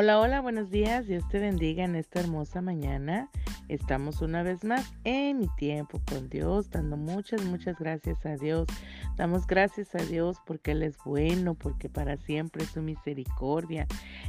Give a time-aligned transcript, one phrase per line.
[0.00, 1.08] Hola, hola, buenos días.
[1.08, 3.28] Dios te bendiga en esta hermosa mañana.
[3.66, 8.68] Estamos una vez más en mi tiempo con Dios, dando muchas, muchas gracias a Dios.
[9.16, 13.88] Damos gracias a Dios porque Él es bueno, porque para siempre es su misericordia.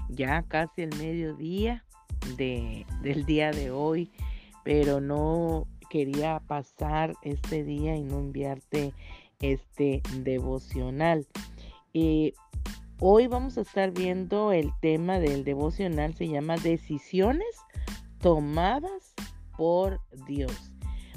[0.09, 1.85] Ya casi el mediodía
[2.35, 4.09] de, del día de hoy,
[4.63, 8.91] pero no quería pasar este día y no enviarte
[9.39, 11.27] este devocional.
[11.93, 12.33] Eh,
[13.01, 17.47] Hoy vamos a estar viendo el tema del devocional, se llama Decisiones
[18.19, 19.13] tomadas
[19.55, 20.73] por Dios.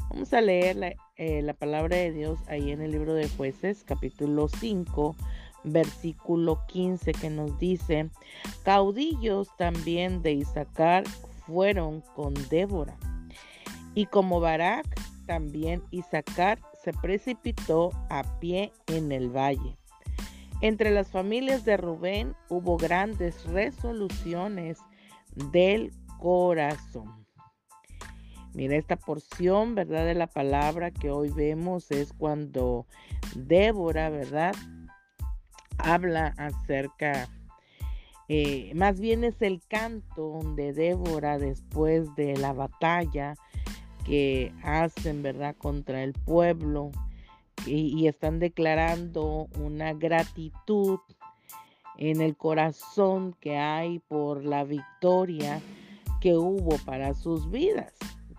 [0.09, 3.83] Vamos a leer la, eh, la, palabra de Dios ahí en el libro de jueces,
[3.83, 5.17] capítulo 5,
[5.65, 8.11] versículo 15, que nos dice,
[8.63, 11.03] caudillos también de Isaacar
[11.49, 12.97] fueron con Débora.
[13.97, 14.87] Y como Barak,
[15.27, 19.82] también Isaacar se precipitó a pie en el valle.
[20.63, 24.79] Entre las familias de Rubén hubo grandes resoluciones
[25.51, 27.27] del corazón.
[28.55, 30.07] Mira, esta porción, ¿verdad?
[30.07, 32.87] De la palabra que hoy vemos es cuando
[33.35, 34.55] Débora, ¿verdad?
[35.79, 37.29] Habla acerca,
[38.29, 43.35] eh, más bien es el canto de Débora después de la batalla
[44.05, 45.57] que hacen, ¿verdad?
[45.59, 46.93] Contra el pueblo
[47.67, 50.99] y, están declarando una gratitud
[51.99, 55.61] en el corazón que hay por la victoria
[56.21, 57.93] que hubo para sus vidas.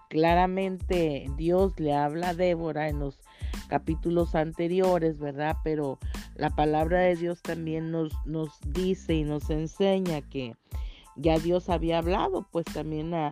[0.10, 3.20] Claramente Dios le habla a Débora en los
[3.68, 5.58] capítulos anteriores, ¿verdad?
[5.64, 6.00] Pero
[6.36, 10.56] la palabra de Dios también nos, nos dice y nos enseña que
[11.16, 13.32] ya Dios había hablado pues también a,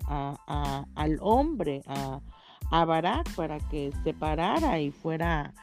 [0.95, 2.21] al hombre, a,
[2.71, 5.53] a Barak, para que se parara y fuera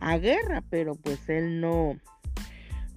[0.00, 1.96] a guerra, pero pues él no,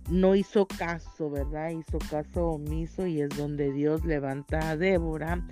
[0.10, 1.70] no hizo caso, ¿verdad?
[1.70, 5.46] Hizo caso omiso y es donde Dios levanta a Débora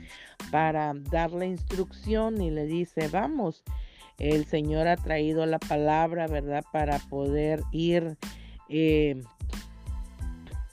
[0.52, 3.64] para darle instrucción y le dice, vamos,
[4.18, 6.64] el Señor ha traído la palabra, ¿verdad?
[6.72, 8.18] Para poder ir,
[8.70, 9.22] eh,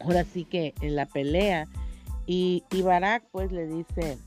[0.00, 1.66] ahora sí que en la pelea.
[2.26, 4.18] Y, y Barak pues le dice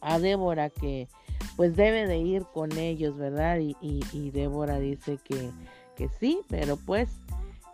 [0.00, 1.08] a Débora que
[1.56, 3.58] pues debe de ir con ellos, ¿verdad?
[3.58, 5.50] Y, y, Débora dice que,
[5.96, 7.08] que, sí, pero pues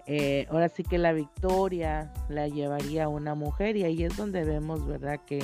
[0.07, 4.87] eh, ahora sí que la victoria la llevaría una mujer y ahí es donde vemos,
[4.87, 5.21] ¿verdad?
[5.27, 5.43] Que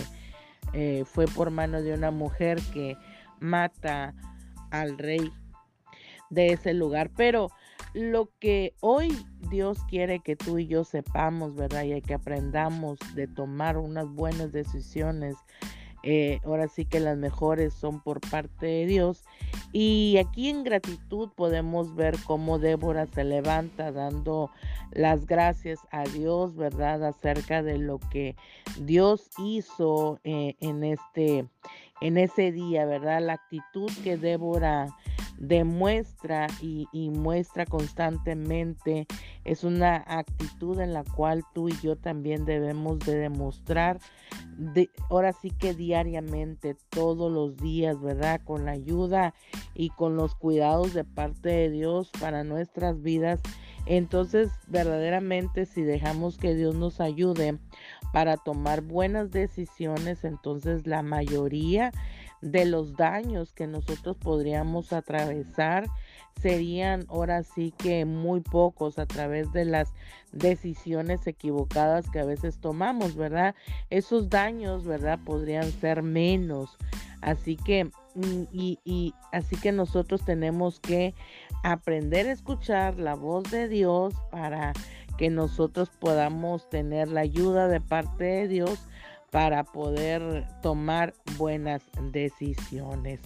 [0.73, 2.97] eh, fue por mano de una mujer que
[3.41, 4.15] mata
[4.71, 5.33] al rey
[6.31, 7.11] de ese lugar.
[7.17, 7.51] Pero
[7.95, 9.17] lo que hoy
[9.51, 11.85] Dios quiere que tú y yo sepamos, ¿verdad?
[11.85, 15.37] Y que aprendamos de tomar unas buenas decisiones
[16.03, 19.25] eh, ahora sí que las mejores son por parte de Dios.
[19.73, 24.51] Y aquí en gratitud podemos ver cómo Débora se levanta dando
[24.93, 27.05] las gracias a Dios, ¿verdad?
[27.05, 28.37] Acerca de lo que
[28.81, 31.47] Dios hizo eh, en este
[32.01, 33.21] en ese día, ¿verdad?
[33.21, 34.87] La actitud que Débora
[35.39, 39.07] demuestra y, muestra constantemente
[39.45, 43.99] es una actitud en la cual tú y yo también debemos de demostrar
[44.59, 49.35] de, ahora sí que diariamente todos los días verdad con la ayuda
[49.75, 53.41] y con los cuidados de parte de Dios para nuestras vidas.
[53.87, 57.59] Entonces verdaderamente si dejamos que Dios nos ayude
[58.13, 61.93] para tomar buenas decisiones entonces la mayoría
[62.41, 65.87] de los daños que nosotros podríamos atravesar
[66.41, 69.93] serían ahora sí que muy pocos a través de las
[70.33, 73.55] decisiones equivocadas que a veces tomamos, ¿verdad?
[73.91, 75.19] Esos daños, ¿verdad?
[75.25, 76.77] Podrían ser menos.
[77.23, 81.15] Así que, mm, y, y así que nosotros tenemos que
[81.65, 84.73] aprender a escuchar la voz de Dios para
[85.17, 88.87] que nosotros podamos tener la ayuda de parte de Dios
[89.31, 93.21] para poder tomar buenas decisiones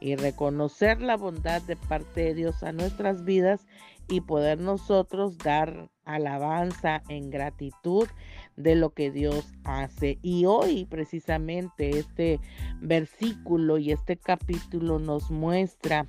[0.00, 3.66] y reconocer la bondad de parte de Dios a nuestras vidas
[4.08, 8.08] y poder nosotros dar alabanza en gratitud
[8.56, 10.18] de lo que Dios hace.
[10.22, 12.40] Y hoy precisamente este
[12.80, 16.06] versículo y este capítulo nos muestra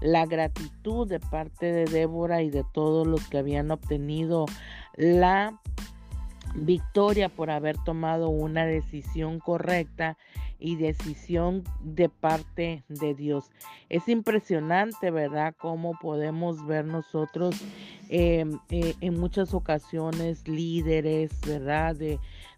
[0.00, 4.46] la gratitud de parte de Débora y de todos los que habían obtenido
[4.96, 5.60] la
[6.54, 10.16] victoria por haber tomado una decisión correcta
[10.58, 13.50] y decisión de parte de Dios.
[13.88, 15.54] Es impresionante, ¿verdad?
[15.58, 17.56] Cómo podemos ver nosotros
[18.08, 21.96] em, eh, en muchas ocasiones líderes, ¿verdad?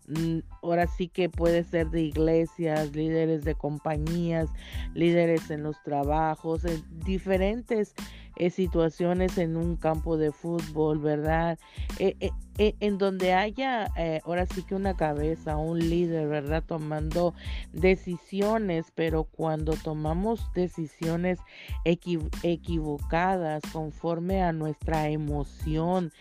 [0.09, 4.51] Mm, ahora sí que puede ser de iglesias, líderes de compañías,
[4.95, 7.95] líderes en los trabajos, en diferentes
[8.37, 11.59] eh, situaciones en un campo de fútbol, ¿verdad?
[11.99, 12.17] Eh,
[12.59, 13.91] eh, en donde haya
[14.25, 16.63] ahora sí que una cabeza, un líder, ¿verdad?
[16.67, 17.35] Tomando
[17.73, 21.39] decisiones, pero cuando tomamos decisiones
[21.85, 26.13] equivocadas conforme a nuestra emoción,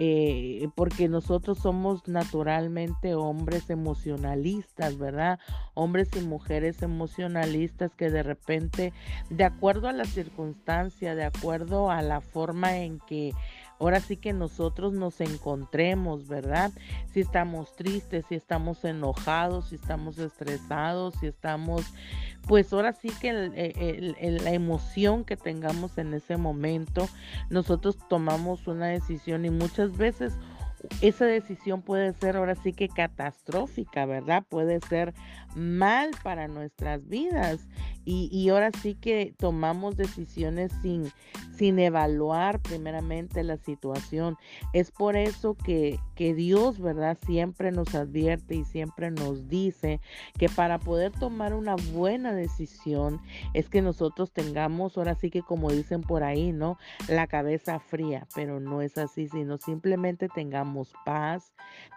[0.00, 5.40] eh, porque nosotros somos naturalmente hombres emocionalistas, ¿verdad?
[5.74, 8.92] Hombres y mujeres emocionalistas que de repente,
[9.28, 11.57] de acuerdo a la circunstancia, de acuerdo
[11.90, 13.32] a la forma en que
[13.78, 16.72] ahora sí que nosotros nos encontremos, ¿verdad?
[17.12, 21.86] Si estamos tristes, si estamos enojados, si estamos estresados, si estamos,
[22.46, 27.08] pues ahora sí que la emoción que tengamos en ese momento,
[27.50, 30.36] nosotros tomamos una decisión y muchas veces
[31.00, 34.44] esa decisión puede ser ahora sí que catastrófica, ¿verdad?
[34.48, 35.14] Puede ser
[35.54, 37.68] mal para nuestras vidas
[38.10, 41.12] y, ahora sí que tomamos decisiones sin,
[41.54, 44.38] sin evaluar primeramente la situación.
[44.72, 47.18] Es por eso que, que Dios, ¿verdad?
[47.26, 50.00] Siempre nos advierte y siempre nos dice
[50.38, 53.20] que para poder tomar una buena decisión
[53.52, 56.78] es que nosotros tengamos, ahora sí que como dicen por ahí, ¿no?
[57.08, 60.67] La cabeza fría, pero no es así, sino simplemente tengamos
[61.04, 61.52] paz,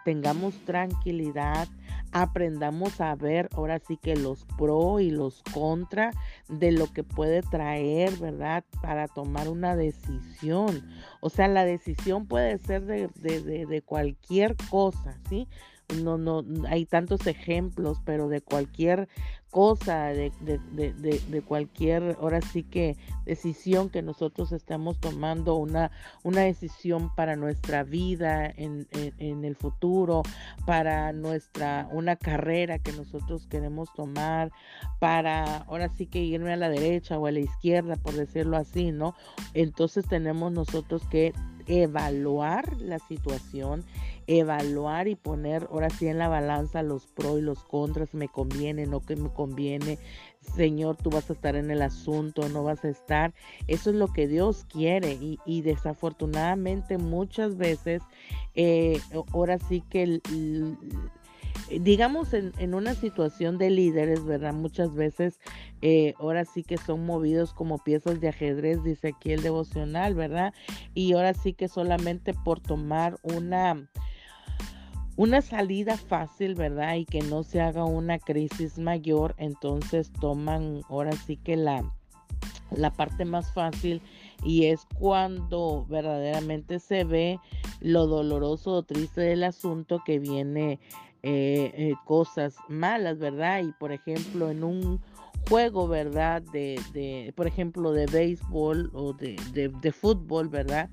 [0.05, 1.67] tengamos tranquilidad,
[2.11, 6.11] aprendamos a ver ahora sí que los pro y los contra
[6.47, 8.63] de lo que puede traer, ¿verdad?
[8.81, 10.83] Para tomar una decisión.
[11.19, 15.47] O sea, la decisión puede ser de, de, de cualquier cosa, ¿sí?
[15.95, 19.07] No, no, hay tantos ejemplos, pero de cualquier
[19.51, 22.95] cosa, de, de, de, cualquier, ahora sí que
[23.25, 25.91] decisión que nosotros estamos tomando, una,
[26.23, 30.23] una decisión para nuestra vida en, en, el futuro,
[30.65, 34.53] para nuestra, una carrera que nosotros queremos tomar,
[34.99, 38.93] para ahora sí que irme a la derecha o a la izquierda, por decirlo así,
[38.93, 39.15] ¿no?
[39.53, 41.33] Entonces tenemos nosotros que
[41.67, 43.83] evaluar la situación,
[44.39, 48.85] evaluar y poner ahora sí en la balanza los pros y los contras, me conviene,
[48.85, 49.99] no que me conviene,
[50.55, 53.33] Señor, tú vas a estar en el asunto, no vas a estar.
[53.67, 58.01] Eso es lo que Dios quiere y, desafortunadamente muchas veces,
[58.55, 58.99] eh,
[59.33, 60.21] ahora sí que...
[61.69, 64.53] Digamos en, en, una situación de líderes, ¿verdad?
[64.53, 65.39] Muchas veces
[65.81, 70.53] eh, ahora sí que son movidos como piezas de ajedrez, dice aquí el devocional, ¿verdad?
[70.93, 73.89] Y ahora sí que solamente por tomar una
[75.15, 76.95] una salida fácil, ¿verdad?
[76.95, 81.83] Y que no se haga una crisis mayor, entonces toman ahora sí que la,
[82.71, 84.01] la parte más fácil
[84.43, 87.39] y es cuando verdaderamente se ve
[87.79, 90.79] lo doloroso o triste del asunto que viene
[91.23, 93.61] eh, eh, cosas malas, ¿verdad?
[93.63, 95.01] Y por ejemplo, en un
[95.49, 96.41] juego, ¿verdad?
[96.41, 100.89] De, de por ejemplo, de béisbol o de, de, fútbol, ¿verdad?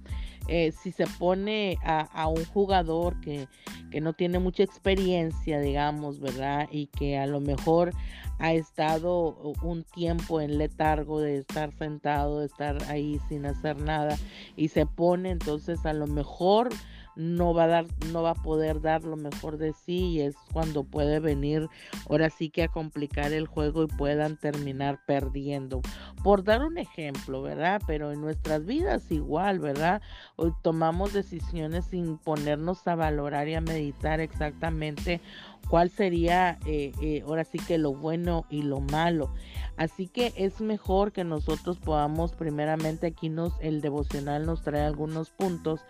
[0.49, 3.49] Eh, si se pone a, a un jugador que,
[3.91, 6.69] que, no tiene mucha experiencia, digamos, ¿verdad?
[6.71, 7.93] Y que a lo mejor
[8.39, 14.17] ha estado un tiempo en letargo de estar sentado, de estar ahí sin hacer nada,
[14.57, 16.71] y se pone entonces a lo mejor
[17.19, 20.37] no va a dar, no va a poder dar lo mejor de sí y es
[20.53, 21.69] cuando puede venir
[22.09, 25.83] ahora sí que a complicar el juego y puedan terminar perdiendo.
[26.23, 27.83] Por dar un ejemplo, ¿verdad?
[27.89, 30.01] Pero en nuestras vidas igual, ¿verdad?
[30.37, 35.21] Hoy tomamos decisiones sin ponernos a valorar y a meditar exactamente
[35.69, 39.35] cuál sería eh, eh, ahora sí que lo bueno y lo malo.
[39.79, 45.31] Así que es mejor que nosotros podamos, primeramente aquí nos, el devocional nos trae algunos
[45.31, 45.81] puntos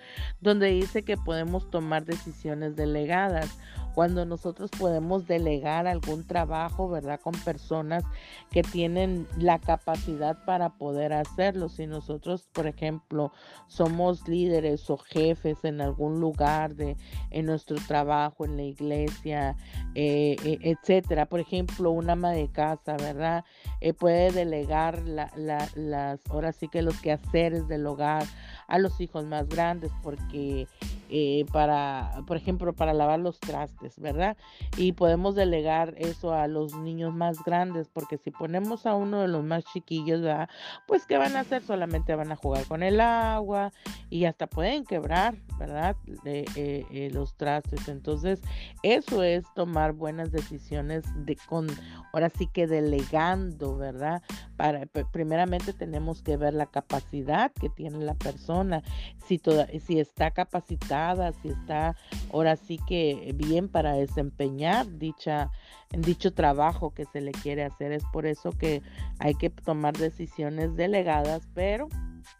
[0.40, 3.58] donde dice que podemos tomar decisiones delegadas
[3.98, 7.18] cuando nosotros podemos delegar algún trabajo, ¿verdad?
[7.20, 8.04] Con personas
[8.48, 11.68] que tienen la capacidad para poder hacerlo.
[11.68, 13.32] Si nosotros, por ejemplo,
[13.66, 16.96] somos líderes o jefes en algún lugar de,
[17.30, 19.56] en nuestro trabajo, en la iglesia,
[19.96, 21.26] eh, eh, etcétera.
[21.26, 23.44] Por ejemplo, una ama de casa, ¿verdad?
[23.80, 28.24] Eh, puede delegar las, ahora sí que los quehaceres del hogar
[28.66, 30.66] a los hijos más grandes porque
[31.10, 34.36] eh, para, por ejemplo, para lavar los trastes, ¿verdad?
[34.76, 39.28] Y podemos delegar eso a los niños más grandes, porque si ponemos a uno de
[39.28, 40.50] los más chiquillos, ¿verdad?
[40.86, 41.62] Pues, ¿qué van a hacer?
[41.62, 43.72] Solamente van a jugar con el agua
[44.10, 45.96] y hasta pueden quebrar, ¿verdad?
[46.24, 47.88] Eh, eh, los trastes.
[47.88, 48.42] Entonces,
[48.82, 51.68] eso es tomar buenas decisiones de con,
[52.12, 54.22] ahora sí que delegando, ¿verdad?
[54.56, 58.82] Para, primeramente tenemos que ver la capacidad que tiene la persona,
[59.26, 60.97] si, toda, si está capacitada
[61.42, 61.96] si está
[62.32, 65.50] ahora sí que bien para desempeñar dicha,
[65.90, 67.92] dicho trabajo que se le quiere hacer.
[67.92, 68.82] Es por eso que
[69.18, 71.88] hay que tomar decisiones delegadas, pero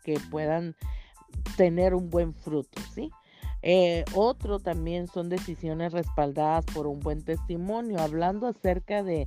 [0.04, 0.74] que puedan
[1.56, 3.10] tener un buen fruto, ¿sí?
[3.62, 9.26] Eh, otro también son decisiones respaldadas por un buen testimonio, hablando acerca de,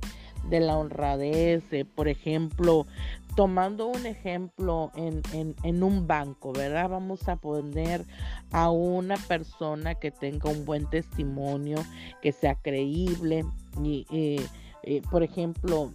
[0.50, 1.62] la honradez,
[1.94, 2.86] por ejemplo,
[3.34, 5.22] tomando un ejemplo en,
[5.62, 6.88] en, un banco, ¿verdad?
[6.90, 8.04] Vamos a poner
[8.50, 11.78] a una persona que tenga un buen testimonio,
[12.20, 13.44] que sea creíble
[13.82, 14.06] y...
[14.10, 14.46] Eh,
[14.84, 15.92] eh, por ejemplo,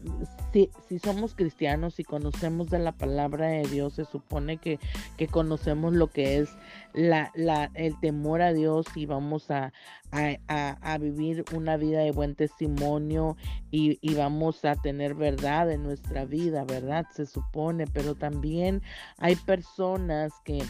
[0.54, 4.80] si, somos cristianos y conocemos de la palabra de Dios, se supone que,
[5.30, 6.50] conocemos lo que es
[6.94, 9.74] el temor a Dios y vamos a,
[11.00, 13.36] vivir una vida de buen testimonio
[13.72, 17.06] y vamos a tener verdad en nuestra vida, ¿verdad?
[17.14, 18.82] Se supone, pero también
[19.18, 20.64] hay personas que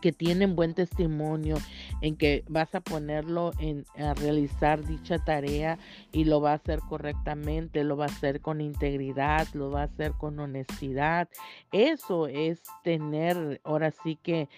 [0.00, 1.56] que tienen buen testimonio,
[2.00, 5.78] en que vas a ponerlo en, a realizar dicha tarea
[6.12, 9.84] y lo va a hacer correctamente, lo va a hacer con integridad, lo va a
[9.84, 11.28] hacer con honestidad.
[11.72, 14.48] Eso es tener, ahora sí que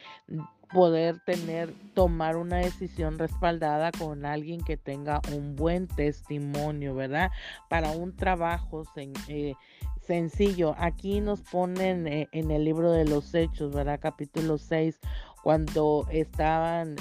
[0.72, 7.30] poder tener, tomar una decisión respaldada con alguien que tenga un buen testimonio, ¿verdad?
[7.68, 8.82] Para un trabajo
[9.28, 9.54] eh,
[10.06, 10.74] sencillo.
[10.78, 13.98] Aquí nos ponen eh, en el libro de los Hechos, ¿verdad?
[14.00, 15.00] Capítulo 6,
[15.42, 16.96] cuando estaban...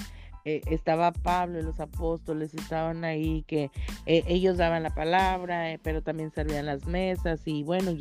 [0.45, 3.71] Eh, estaba Pablo y los apóstoles estaban ahí que
[4.05, 7.93] eh, ellos daban la palabra, pero también servían las mesas y bueno,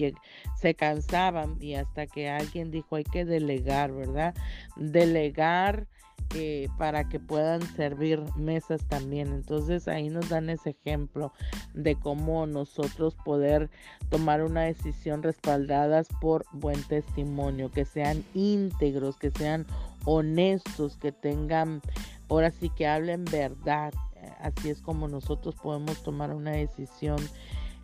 [0.56, 4.34] se cansaban y hasta que alguien dijo hay que delegar, ¿verdad?
[4.74, 5.86] Delegar
[6.34, 9.28] eh, para que puedan servir mesas también.
[9.28, 11.32] Entonces ahí nos dan ese ejemplo
[11.74, 13.68] de cómo nosotros poder
[14.08, 19.66] tomar una decisión respaldadas por buen testimonio, que sean íntegros, que sean
[20.06, 21.82] honestos, que tengan,
[22.30, 23.92] ahora sí que hablen verdad.
[24.40, 27.18] Así es como nosotros podemos tomar una decisión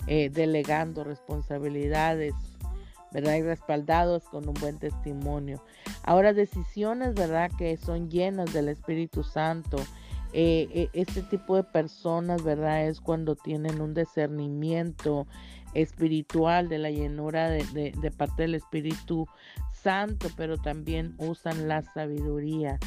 [0.06, 2.34] eh, delegando responsabilidades
[3.12, 3.36] ¿verdad?
[3.36, 5.62] Y respaldados con un buen testimonio.
[6.02, 7.50] Ahora, decisiones, ¿verdad?
[7.58, 9.78] Que son llenas del Espíritu Santo.
[10.32, 12.86] Eh, eh, este tipo de personas, ¿verdad?
[12.86, 15.26] Es cuando tienen un discernimiento
[15.74, 19.26] espiritual de la llenura de, de parte del Espíritu
[19.72, 22.78] Santo, pero también usan la sabiduría.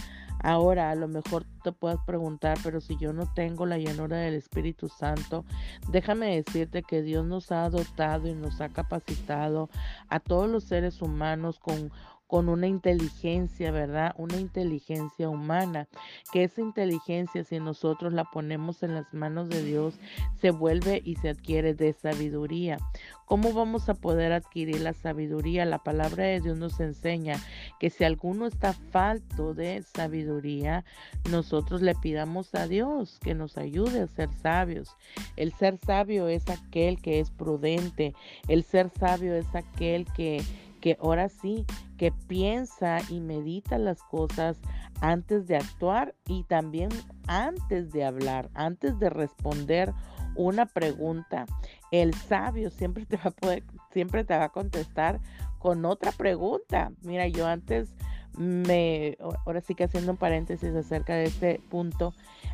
[0.44, 4.34] Ahora, a lo mejor te puedas preguntar, pero si yo no tengo la llanura del
[4.34, 5.46] Espíritu Santo,
[5.90, 9.70] déjame decirte que Dios nos ha dotado y nos ha capacitado
[10.10, 11.92] a todos los seres humanos con
[12.32, 14.16] con una inteligencia, ¿verdad?
[14.18, 15.90] Una inteligencia humana,
[16.32, 19.96] que esa inteligencia, si nosotros la ponemos en las manos de Dios,
[20.40, 22.78] se vuelve y se adquiere de sabiduría.
[23.26, 25.66] ¿Cómo vamos a poder adquirir la sabiduría?
[25.66, 27.36] La palabra de Dios nos enseña
[27.82, 30.86] que si alguno está falto de sabiduría,
[31.30, 34.96] nosotros le pidamos a Dios que nos ayude a ser sabios.
[35.36, 38.16] El ser sabio es aquel que es prudente,
[38.48, 40.42] el ser sabio es aquel que
[40.82, 41.66] que ahora sí,
[41.98, 44.58] que piensa y medita las cosas
[45.02, 46.90] antes de actuar y también
[47.28, 49.94] antes de hablar, antes de responder
[50.36, 51.46] una pregunta.
[51.92, 55.20] El sabio siempre te va a poder, siempre te va a contestar
[55.60, 56.92] con otra pregunta.
[57.04, 57.94] Mira, yo antes
[58.38, 62.14] me, ahora sí que haciendo un paréntesis acerca de este punto,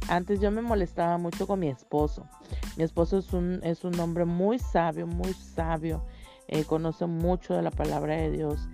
[0.10, 2.28] antes yo me molestaba mucho con mi esposo.
[2.76, 6.04] Mi esposo es un, es un hombre muy sabio, muy sabio
[6.48, 8.68] eh, conoce mucho de la palabra de Dios.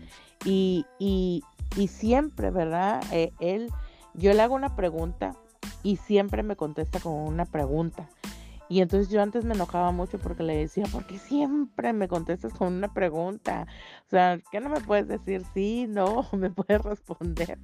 [0.46, 1.44] Y, y,
[1.76, 3.04] y siempre, ¿verdad?
[3.12, 3.70] Eh, él,
[4.14, 5.36] yo le hago una pregunta
[5.84, 8.10] y siempre me contesta con una pregunta.
[8.70, 12.54] Y entonces yo antes me enojaba mucho porque le decía, ¿por qué siempre me contestas
[12.54, 13.68] con una pregunta?
[14.08, 16.28] O sea, ¿qué no me puedes decir sí, no?
[16.34, 17.60] ¿Me puedes responder?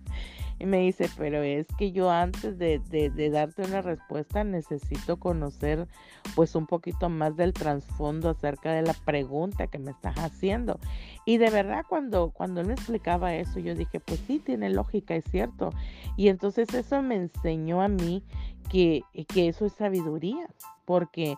[0.59, 5.87] Y me dice, pero es que yo antes de, de, darte una respuesta necesito conocer
[6.35, 10.77] pues un poquito más del trasfondo acerca de la pregunta que me estás haciendo.
[11.25, 15.15] Y de verdad cuando, cuando él me explicaba eso, yo dije, pues sí, tiene lógica,
[15.15, 15.69] es cierto.
[16.17, 18.21] Y entonces eso me enseñó a mí
[18.69, 20.47] que, que eso es sabiduría
[20.89, 21.35] porque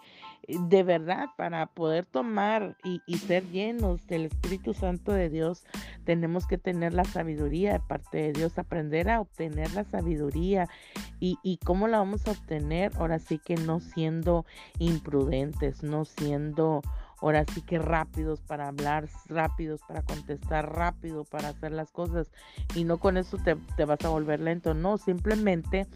[0.48, 5.64] de verdad para poder tomar y, ser llenos del Espíritu Santo de Dios,
[6.04, 10.68] tenemos que tener la sabiduría de parte de Dios, aprender a obtener la sabiduría.
[11.20, 12.92] ¿Y, y cómo la vamos a obtener?
[12.98, 14.46] Ahora sí que no siendo
[14.80, 16.82] imprudentes, no siendo
[17.22, 22.32] ahora sí que rápidos para hablar, rápidos para contestar, rápido para hacer las cosas
[22.76, 25.88] y no con eso te, te, vas a volver lento, no, simplemente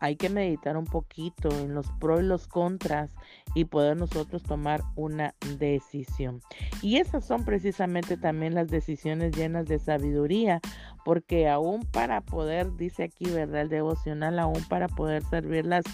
[0.00, 3.10] hay que meditar un poquito en los pros y los contras
[3.54, 6.40] y poder nosotros tomar una decisión.
[6.82, 10.60] Y esas son precisamente también las decisiones llenas de sabiduría,
[11.04, 13.62] porque aún para poder, dice aquí, ¿verdad?
[13.62, 15.84] El devocional, aún para poder servir las,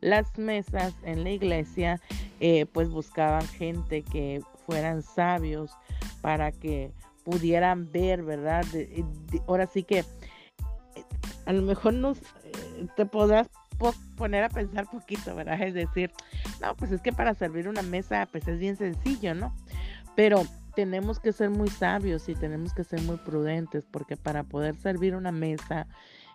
[0.00, 2.00] las mesas en la iglesia,
[2.40, 5.70] eh, pues buscaban gente que fueran sabios
[6.20, 6.92] para que
[7.24, 8.64] pudieran ver, ¿verdad?
[9.46, 10.04] ahora sí que
[11.46, 12.43] a lo mejor nos eh,
[12.96, 13.48] te podrás
[14.16, 15.60] poner a pensar poquito, ¿verdad?
[15.62, 16.10] Es decir,
[16.60, 19.54] no, pues es que para servir una mesa, pues es bien sencillo, ¿no?
[20.14, 24.76] Pero tenemos que ser muy sabios y tenemos que ser muy prudentes, porque para poder
[24.76, 25.86] servir una mesa,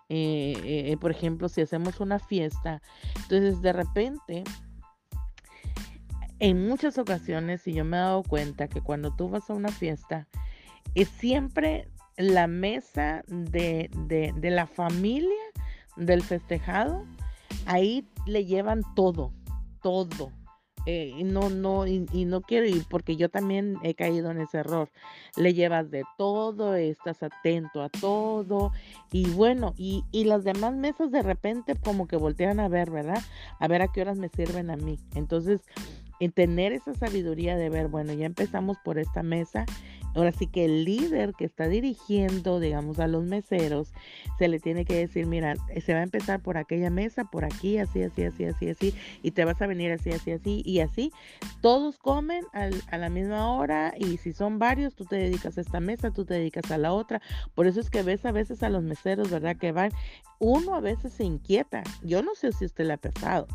[0.08, 2.82] eh, eh, por ejemplo, si hacemos una fiesta,
[3.22, 4.44] entonces de repente,
[6.38, 9.70] en muchas ocasiones, y yo me he dado cuenta que cuando tú vas a una
[9.70, 10.26] fiesta,
[10.94, 15.30] es siempre la mesa de, de, la familia
[15.96, 17.04] del festejado,
[17.66, 19.32] ahí le llevan todo,
[19.82, 20.32] todo.
[20.86, 24.58] Eh, y no, no, y, no quiero ir porque yo también he caído en ese
[24.58, 24.90] error.
[25.36, 28.72] Le llevas de todo, estás atento a todo,
[29.12, 33.22] y bueno, y, y las demás mesas de repente como que voltean a ver, ¿verdad?
[33.58, 34.98] A ver a qué horas me sirven a mí.
[35.14, 35.60] Entonces,
[36.18, 39.66] en tener esa sabiduría de ver, bueno, ya empezamos por esta mesa
[40.14, 43.92] Ahora sí que el líder que está dirigiendo, digamos, a los meseros,
[44.38, 47.78] se le tiene que decir, mira, se va a empezar por aquella mesa, por aquí,
[47.78, 51.12] así, así, así, así, así, y te vas a venir así, así, así, y así.
[51.60, 55.80] Todos comen a la misma hora y si son varios, tú te dedicas a esta
[55.80, 57.20] mesa, tú te dedicas a la otra.
[57.54, 59.56] Por eso es que ves a veces a los meseros, ¿verdad?
[59.56, 59.92] Que van,
[60.38, 61.82] uno a veces se inquieta.
[62.02, 63.46] Yo no sé si usted le ha pasado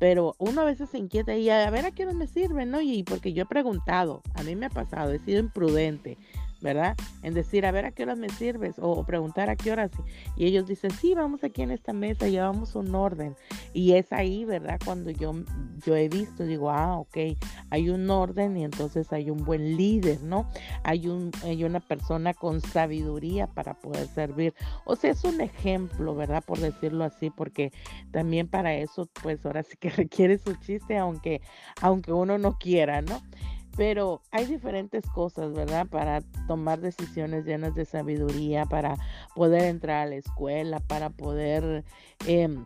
[0.00, 2.80] pero uno a veces se inquieta y a ver a qué hora me sirve, ¿no?
[2.80, 6.16] Y porque yo he preguntado, a mí me ha pasado, he sido imprudente,
[6.60, 6.96] ¿verdad?
[7.22, 9.90] En decir, a ver a qué horas me sirves o, preguntar a qué horas.
[10.36, 13.36] Y ellos dicen, sí, vamos aquí en esta mesa, llevamos un orden.
[13.72, 14.78] Y es ahí, ¿verdad?
[14.84, 15.34] Cuando yo,
[15.84, 17.16] yo he visto, digo, ah, ok,
[17.70, 20.48] hay un orden y entonces hay un buen líder, ¿no?
[20.82, 24.54] Hay, un, hay una persona con sabiduría para poder servir.
[24.84, 26.44] O sea, es un ejemplo, ¿verdad?
[26.44, 27.72] Por decirlo así, porque
[28.10, 31.40] también para eso, pues ahora sí que requiere su chiste, aunque,
[31.80, 33.20] aunque uno no quiera, ¿no?
[33.76, 35.86] Pero hay diferentes cosas, ¿verdad?
[35.86, 38.96] Para tomar decisiones llenas de sabiduría, para
[39.34, 41.84] poder entrar a la escuela, para poder...
[42.26, 42.64] Em,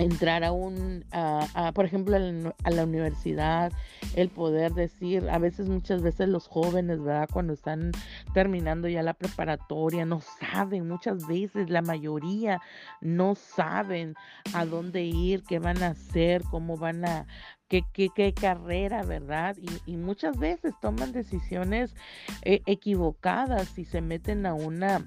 [0.00, 3.72] entrar a un, a, por ejemplo, a la universidad,
[4.16, 7.28] el poder decir, a veces, muchas veces los jóvenes, ¿verdad?
[7.30, 7.92] Cuando están
[8.32, 12.60] terminando ya la preparatoria, no saben, muchas veces la mayoría
[13.00, 14.14] no saben
[14.54, 17.26] a dónde ir, qué van a hacer, cómo van a,
[17.70, 19.56] qué, qué, carrera, ¿verdad?
[19.86, 21.94] Y, muchas veces toman decisiones
[22.42, 25.04] eh, equivocadas y se meten a una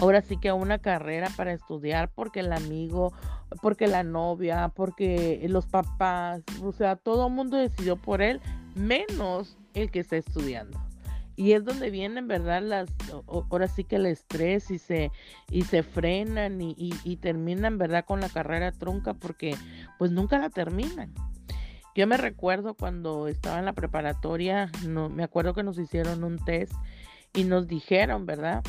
[0.00, 3.12] ahora sí que a una carrera para estudiar porque el amigo,
[3.62, 8.40] porque la novia, porque los papás, o sea, todo el mundo decidió por él,
[8.74, 10.78] menos el que está estudiando.
[11.38, 12.62] Y es donde vienen, ¿verdad?
[12.62, 12.88] Las,
[13.26, 15.12] ahora sí que el estrés y se,
[15.50, 18.04] y se frenan y, y terminan, ¿verdad?
[18.04, 19.54] Con la carrera trunca porque
[19.98, 21.12] pues nunca la terminan.
[21.96, 26.38] Yo me recuerdo cuando estaba en la preparatoria, no, me acuerdo que nos hicieron un
[26.38, 26.74] test
[27.32, 28.62] y nos dijeron, ¿verdad?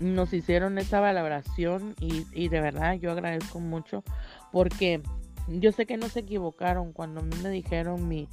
[0.00, 4.02] Nos hicieron esa valoración y, y de verdad yo agradezco mucho
[4.50, 5.02] porque
[5.46, 8.28] yo sé que no se equivocaron cuando a mí me dijeron mi,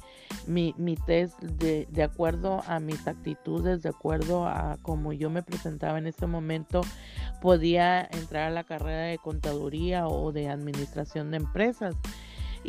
[0.46, 5.42] mi, mi test de, de, acuerdo a mis actitudes, de acuerdo a cómo yo me
[5.42, 6.80] presentaba en ese momento,
[7.42, 11.96] podía entrar a la carrera de contaduría o de administración de empresas.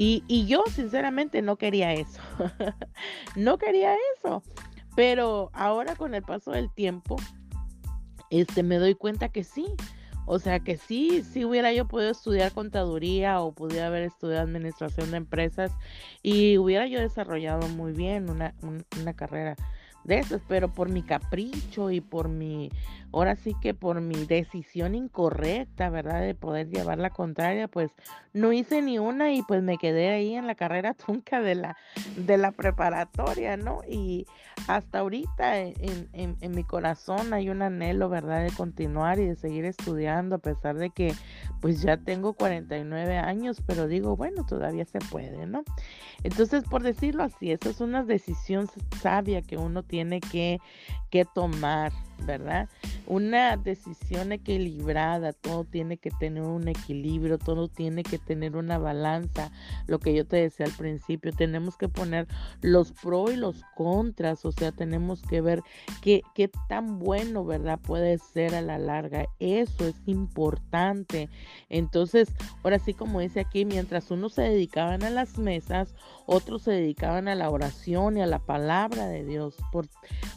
[0.02, 2.22] Y, yo sinceramente no quería eso.
[3.36, 4.42] no quería eso.
[4.96, 7.18] Pero ahora con el paso del tiempo,
[8.30, 9.66] este, me doy cuenta que sí.
[10.26, 15.12] O sea que sí, sí hubiera yo podido estudiar contaduría o pudiera haber estudiado administración
[15.12, 15.74] de empresas
[16.24, 19.58] y hubiera yo desarrollado muy bien una, una carrera
[20.06, 22.72] de eso, pero por mi capricho y por mi,
[23.12, 26.22] ahora sí que por mi decisión incorrecta, ¿verdad?
[26.22, 27.92] De poder llevar la contraria, pues
[28.34, 31.78] no hice ni una y pues me quedé ahí en la carrera trunca de la,
[32.16, 33.82] de la preparatoria, ¿no?
[33.90, 34.26] Y
[34.68, 38.44] hasta ahorita en, en, en mi corazón hay un anhelo, ¿verdad?
[38.44, 41.14] De continuar y de seguir estudiando, a pesar de que
[41.62, 45.64] pues ya tengo 49 años, pero digo, bueno, todavía se puede, ¿no?
[46.24, 48.68] Entonces, por decirlo así, esa es una decisión
[49.02, 50.60] sabia que uno tiene que,
[51.10, 51.92] que tomar,
[52.26, 52.70] ¿verdad?
[53.08, 59.52] Una decisión equilibrada, todo tiene que tener un equilibrio, todo tiene que tener una balanza.
[59.88, 62.28] Lo que yo te decía al principio, tenemos que poner
[62.62, 65.64] los pros y los contras, o sea, tenemos que ver
[66.02, 67.80] qué, qué tan bueno, ¿verdad?
[67.80, 69.26] Puede ser a la larga.
[69.40, 71.30] Eso es importante.
[71.70, 72.30] Entonces,
[72.64, 75.96] ahora sí, como dice aquí, mientras unos se dedicaban a las mesas,
[76.28, 79.56] otros se dedicaban a la oración y a la palabra de Dios.
[79.72, 79.88] Por,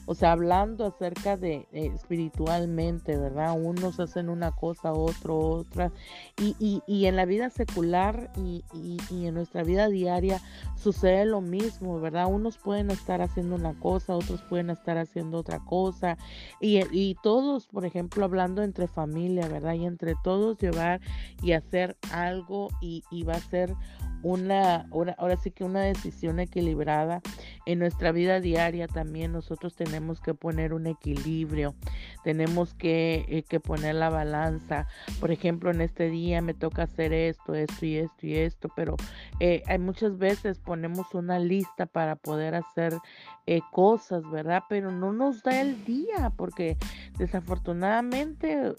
[0.06, 3.54] o sea, hablando acerca de espiritual totalmente, ¿verdad?
[3.58, 5.90] Unos hacen una cosa, otro, otra.
[6.38, 8.64] Y, y, y en la vida secular y,
[9.10, 10.40] y, en nuestra vida diaria
[10.76, 12.26] sucede lo mismo, ¿verdad?
[12.26, 16.16] Unos pueden estar haciendo una cosa, otros pueden estar haciendo otra cosa.
[16.60, 19.74] Y, todos, por ejemplo, hablando entre familia, ¿verdad?
[19.74, 21.00] Y entre todos llevar
[21.42, 23.74] y hacer algo y, va a ser
[24.22, 24.86] una,
[25.18, 27.20] ahora sí que una decisión equilibrada
[27.66, 31.74] en nuestra vida diaria también nosotros tenemos que poner un equilibrio
[32.22, 34.86] tenemos que, eh, que poner la balanza.
[35.20, 38.96] Por ejemplo en este día me toca hacer esto esto y esto y esto pero
[39.40, 42.94] eh, hay muchas veces ponemos una lista para poder hacer
[43.46, 46.76] eh, cosas verdad pero no nos da el día porque
[47.18, 48.74] desafortunadamente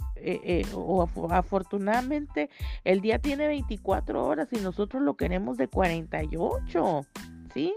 [0.74, 2.50] o afortunadamente
[2.84, 7.06] el día tiene 24 horas y nosotros lo queremos de 48,
[7.54, 7.74] ¿sí?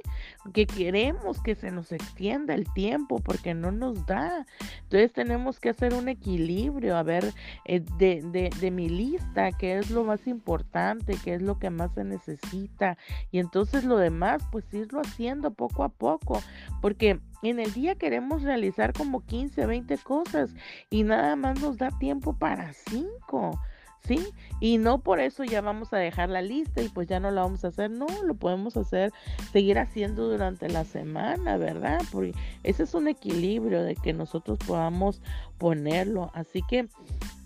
[0.52, 4.46] Que queremos que se nos extienda el tiempo porque no nos da.
[4.84, 7.32] Entonces tenemos que hacer un equilibrio, a ver,
[7.64, 11.70] eh, de, de, de mi lista, qué es lo más importante, qué es lo que
[11.70, 12.98] más se necesita.
[13.30, 16.42] Y entonces lo demás, pues irlo haciendo poco a poco,
[16.80, 20.54] porque en el día queremos realizar como 15, 20 cosas
[20.90, 23.60] y nada más nos da tiempo para 5.
[24.06, 24.32] ¿Sí?
[24.60, 27.42] Y no por eso ya vamos a dejar la lista y pues ya no la
[27.42, 29.12] vamos a hacer, no, lo podemos hacer,
[29.52, 32.00] seguir haciendo durante la semana, ¿verdad?
[32.12, 35.20] Porque ese es un equilibrio de que nosotros podamos
[35.58, 36.88] ponerlo, así que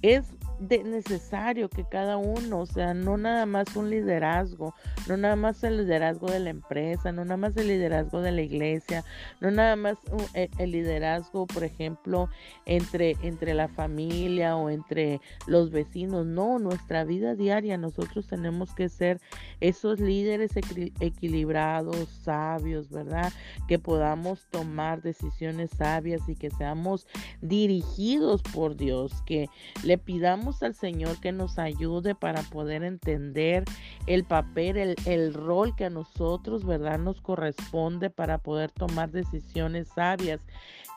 [0.02, 0.24] es
[0.60, 4.74] de necesario que cada uno, o sea, no nada más un liderazgo,
[5.08, 8.42] no nada más el liderazgo de la empresa, no nada más el liderazgo de la
[8.42, 9.02] iglesia,
[9.40, 9.96] no nada más
[10.34, 12.28] e, el liderazgo, por ejemplo,
[12.66, 18.90] entre, entre la familia o entre los vecinos, no, nuestra vida diaria, nosotros tenemos que
[18.90, 19.18] ser
[19.60, 23.32] esos líderes equilibrados, sabios, ¿verdad?
[23.66, 27.06] Que podamos tomar decisiones sabias y que seamos
[27.40, 29.48] dirigidos por Dios, que
[29.84, 33.64] le pidamos al Señor que nos ayude para poder entender
[34.06, 39.88] el papel, el, el rol que a nosotros, ¿verdad?, nos corresponde para poder tomar decisiones
[39.88, 40.40] sabias.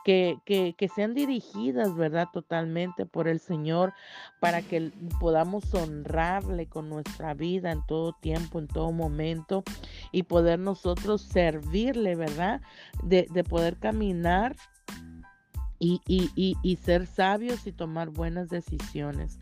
[0.04, 2.28] Que, que, que, sean dirigidas, ¿verdad?
[2.30, 3.94] Totalmente por el Señor,
[4.38, 9.64] para que podamos honrarle con nuestra vida en todo tiempo, en todo momento,
[10.12, 12.60] y poder nosotros servirle, ¿verdad?
[13.02, 14.56] De, de poder caminar
[15.84, 19.38] y, y, y, ser sabios y tomar buenas decisiones.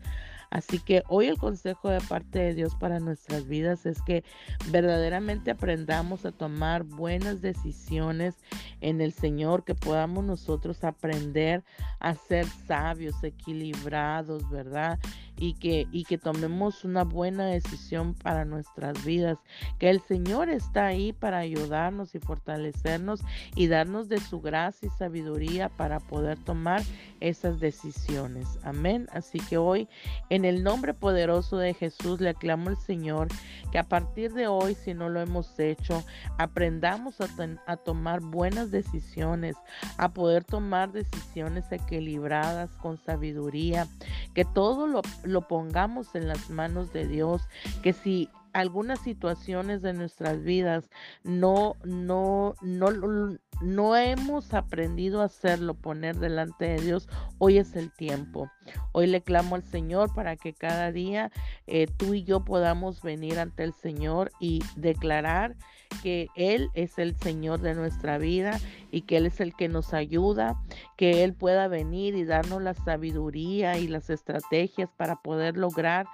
[0.49, 4.23] Así que hoy el consejo de parte de Dios para nuestras vidas es que
[4.69, 8.35] verdaderamente aprendamos a tomar buenas decisiones
[8.79, 11.63] en el Señor, que podamos nosotros aprender
[11.99, 14.99] a ser sabios, equilibrados, ¿verdad?
[15.43, 19.37] Y que, y que tomemos una buena decisión para nuestras vidas,
[19.77, 23.19] que el Señor está ahí para ayudarnos y fortalecernos
[23.53, 26.81] y darnos de su gracia y sabiduría para poder tomar
[27.19, 28.57] esas decisiones.
[28.63, 29.09] Amén.
[29.11, 29.89] Así que hoy,
[30.29, 33.27] en el nombre poderoso de Jesús, le aclamo al Señor
[33.69, 36.05] que a partir de hoy, si no lo hemos hecho,
[36.37, 39.57] aprendamos a, tomar buenas decisiones,
[39.97, 43.87] a poder tomar decisiones equilibradas con sabiduría,
[44.33, 45.01] que todo lo
[45.32, 47.41] lo pongamos en las manos de Dios,
[47.81, 50.89] que si algunas situaciones de nuestras vidas
[51.23, 57.91] no, no, no, no hemos aprendido a hacerlo, poner delante de Dios, hoy es el
[57.91, 58.49] tiempo.
[58.91, 61.31] Hoy le clamo al Señor para que cada día
[61.67, 65.55] eh, tú y yo podamos venir ante el Señor y declarar
[66.01, 68.59] que Él es el Señor de nuestra vida
[68.91, 70.61] y que Él es el que nos ayuda,
[70.97, 76.07] que Él pueda venir y darnos la sabiduría y las estrategias para poder lograr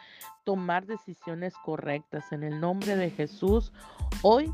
[0.44, 2.32] tomar decisiones correctas.
[2.32, 3.72] En el nombre de Jesús,
[4.24, 4.52] hoy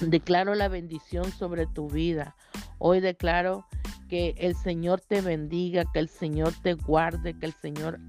[0.00, 2.36] declaro la bendición sobre tu vida.
[2.78, 3.66] Hoy declaro
[4.08, 8.00] que el Señor te bendiga, que el Señor te guarde, que el Señor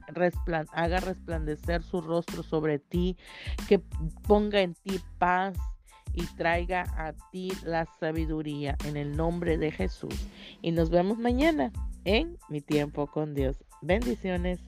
[0.72, 3.18] haga resplandecer su rostro sobre ti,
[3.68, 3.80] que
[4.28, 5.58] ponga en ti paz,
[6.14, 10.28] y traiga a ti la sabiduría en el nombre de Jesús.
[10.62, 11.72] Y nos vemos mañana
[12.06, 13.64] en mi tiempo con Dios.
[13.82, 14.60] Bendiciones.